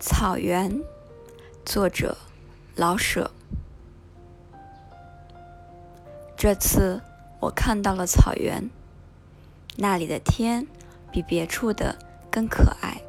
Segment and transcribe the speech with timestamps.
[0.00, 0.80] 草原，
[1.64, 2.16] 作者
[2.76, 3.32] 老舍。
[6.36, 7.02] 这次
[7.40, 8.70] 我看到了草原，
[9.74, 10.68] 那里的天
[11.10, 11.98] 比别处的
[12.30, 13.02] 更可爱，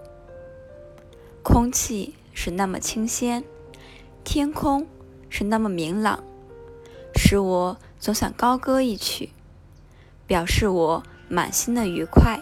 [1.43, 3.43] 空气是那么清鲜，
[4.23, 4.87] 天空
[5.29, 6.23] 是那么明朗，
[7.15, 9.29] 使我总想高歌一曲，
[10.25, 12.41] 表示我满心的愉快。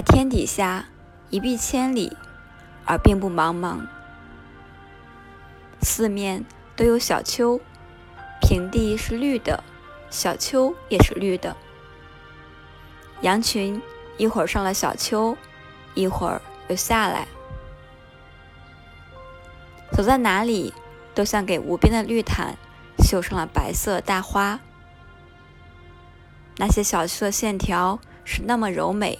[0.00, 0.86] 在天底下，
[1.28, 2.16] 一碧千里，
[2.86, 3.86] 而并不茫茫。
[5.82, 6.42] 四面
[6.74, 7.60] 都有小丘，
[8.40, 9.62] 平地是绿的，
[10.08, 11.54] 小丘也是绿的。
[13.20, 13.82] 羊群
[14.16, 15.36] 一会儿上了小丘，
[15.92, 17.28] 一会儿又下来，
[19.92, 20.72] 走在哪里
[21.14, 22.56] 都像给无边的绿毯
[23.04, 24.60] 绣上了白色大花。
[26.56, 29.18] 那些小丘的线条是那么柔美。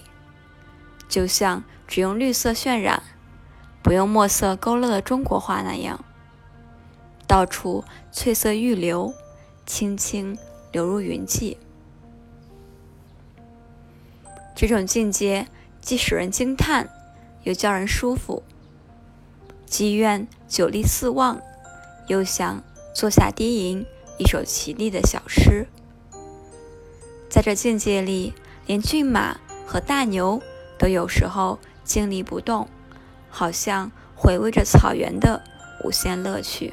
[1.10, 3.02] 就像只用绿色渲染，
[3.82, 6.04] 不用墨色勾勒的中国画那样，
[7.26, 9.12] 到处翠色欲流，
[9.66, 10.38] 轻轻
[10.70, 11.58] 流入云际。
[14.54, 15.48] 这种境界
[15.80, 16.88] 既使人惊叹，
[17.42, 18.44] 又叫人舒服，
[19.66, 21.40] 既愿久立四望，
[22.06, 22.62] 又想
[22.94, 23.84] 坐下低吟
[24.16, 25.66] 一首绮丽的小诗。
[27.28, 28.32] 在这境界里，
[28.66, 30.40] 连骏马和大牛。
[30.80, 32.66] 都有时候静立不动，
[33.28, 35.42] 好像回味着草原的
[35.84, 36.72] 无限乐趣。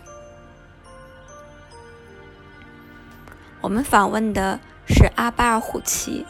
[3.60, 6.26] 我们访问的是阿巴尔虎旗，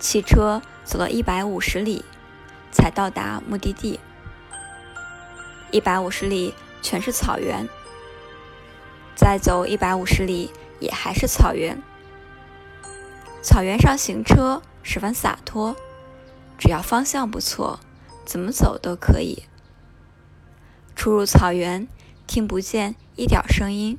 [0.00, 2.04] 汽车走了一百五十里
[2.72, 4.00] 才到达目的地。
[5.70, 7.68] 一百五十里全是草原，
[9.14, 11.80] 再走一百五十里也还是草原。
[13.42, 15.76] 草原上行车十分洒脱。
[16.58, 17.80] 只要方向不错，
[18.24, 19.44] 怎么走都可以。
[20.94, 21.86] 出入草原，
[22.26, 23.98] 听不见一点声音，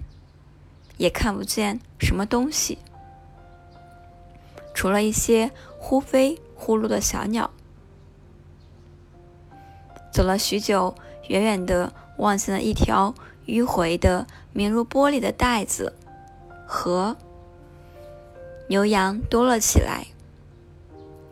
[0.97, 2.79] 也看不见什么东西，
[4.73, 7.51] 除了一些忽飞忽落的小鸟。
[10.11, 10.95] 走了许久，
[11.27, 13.13] 远远的望见了一条
[13.45, 15.93] 迂回的、明如玻璃的带子，
[16.65, 17.15] 河。
[18.67, 20.07] 牛羊多了起来。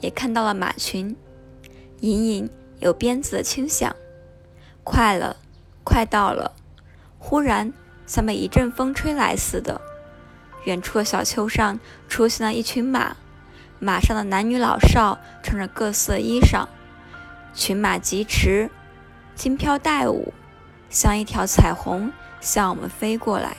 [0.05, 1.17] 也看到了马群，
[2.01, 3.95] 隐隐有鞭子的轻响。
[4.83, 5.37] 快了，
[5.83, 6.53] 快到了！
[7.17, 7.73] 忽然，
[8.05, 9.81] 像被一阵风吹来似的，
[10.65, 13.17] 远处的小丘上出现了一群马，
[13.79, 16.67] 马上的男女老少穿着各色衣裳，
[17.55, 18.69] 群马疾驰，
[19.33, 20.31] 金飘带舞，
[20.87, 23.57] 像一条彩虹向我们飞过来。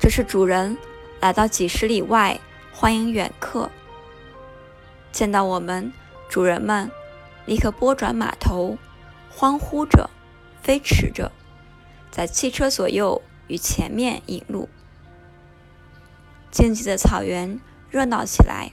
[0.00, 0.76] 这是主人
[1.20, 2.40] 来到几十里外。
[2.72, 3.70] 欢迎远客。
[5.12, 5.92] 见到我们，
[6.28, 6.90] 主人们
[7.44, 8.78] 立刻拨转马头，
[9.28, 10.08] 欢呼着，
[10.62, 11.32] 飞驰着，
[12.10, 14.68] 在汽车左右与前面引路。
[16.50, 17.60] 静寂的草原
[17.90, 18.72] 热闹起来，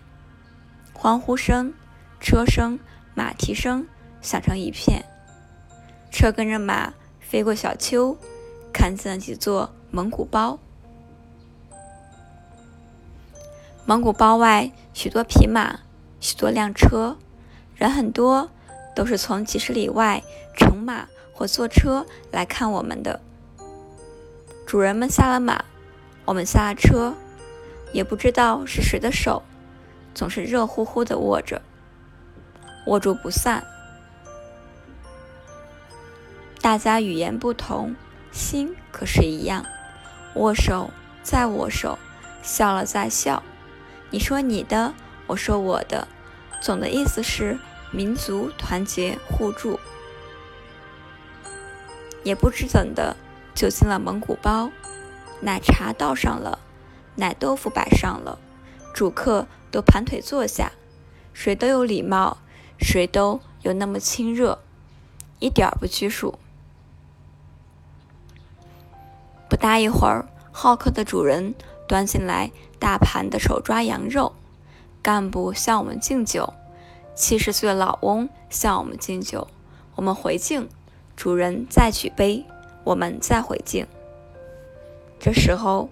[0.94, 1.74] 欢呼声、
[2.20, 2.80] 车声、
[3.14, 3.88] 马蹄声
[4.22, 5.06] 响成一片。
[6.12, 8.18] 车跟着马飞过小丘，
[8.72, 10.60] 看见了几座蒙古包。
[13.90, 15.80] 蒙古包外，许多匹马，
[16.20, 17.16] 许多辆车，
[17.74, 18.50] 人很多，
[18.94, 20.22] 都是从几十里外
[20.58, 23.22] 乘马或坐车来看我们的。
[24.66, 25.64] 主人们下了马，
[26.26, 27.14] 我们下了车，
[27.94, 29.42] 也不知道是谁的手，
[30.14, 31.62] 总是热乎乎的握着，
[32.88, 33.64] 握住不散。
[36.60, 37.96] 大家语言不同，
[38.34, 39.66] 心可是一样，
[40.36, 40.90] 握手
[41.24, 41.98] 再握手，
[42.44, 43.42] 笑了再笑。
[44.10, 44.94] 你说你的，
[45.28, 46.08] 我说我的，
[46.62, 47.60] 总的意思是
[47.92, 49.80] 民族团结互助。
[52.24, 53.16] 也不知怎的，
[53.54, 54.70] 就进了蒙古包，
[55.42, 56.60] 奶茶倒上了，
[57.16, 58.40] 奶豆腐摆上了，
[58.94, 60.72] 主客都盘腿坐下，
[61.34, 62.38] 谁都有礼貌，
[62.80, 64.60] 谁都有那么亲热，
[65.40, 66.40] 一点儿不拘束。
[69.50, 71.54] 不大一会儿，好客的主人。
[71.88, 74.34] 端进来大盘的手抓羊肉，
[75.02, 76.54] 干部向我们敬酒，
[77.16, 79.48] 七十岁的老翁向我们敬酒，
[79.96, 80.68] 我们回敬，
[81.16, 82.46] 主人再举杯，
[82.84, 83.88] 我们再回敬。
[85.20, 85.90] 这时候，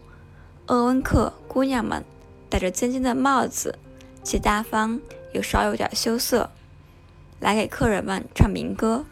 [0.67, 2.03] 鄂温克姑娘们
[2.49, 3.79] 戴着尖尖的帽子，
[4.21, 4.99] 既大方
[5.33, 6.51] 又稍有点羞涩，
[7.39, 9.05] 来给客人们唱民歌。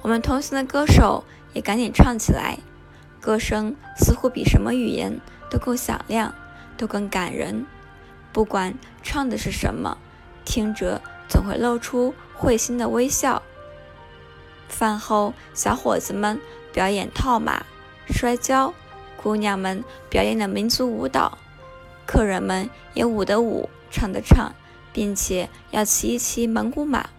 [0.00, 2.58] 我们同行的歌手也赶紧唱起来。
[3.28, 5.20] 歌声似乎比什么语言
[5.50, 6.34] 都更响亮，
[6.78, 7.66] 都更感人，
[8.32, 8.72] 不管
[9.02, 9.98] 唱的是什么，
[10.46, 13.42] 听着总会露出会心的微笑。
[14.66, 16.40] 饭后，小伙子们
[16.72, 17.66] 表演套马、
[18.06, 18.72] 摔跤，
[19.22, 21.36] 姑娘们表演了民族舞蹈，
[22.06, 24.54] 客人们也舞的舞，唱的唱，
[24.90, 27.10] 并且要骑一骑蒙古马。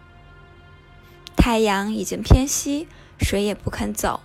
[1.36, 4.22] 太阳已经偏西，谁也不肯走。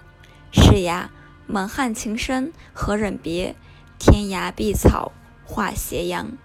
[0.52, 1.12] 是呀，
[1.48, 3.56] 蒙汉情深何忍别？
[4.00, 5.12] 天涯碧草
[5.46, 6.38] 话斜阳。